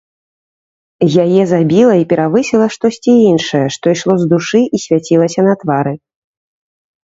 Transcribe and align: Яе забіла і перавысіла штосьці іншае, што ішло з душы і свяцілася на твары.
Яе 1.23 1.41
забіла 1.53 1.93
і 1.99 2.07
перавысіла 2.15 2.67
штосьці 2.77 3.13
іншае, 3.29 3.63
што 3.77 3.85
ішло 3.99 4.13
з 4.25 4.33
душы 4.35 4.61
і 4.65 4.77
свяцілася 4.89 5.41
на 5.53 5.59
твары. 5.65 5.93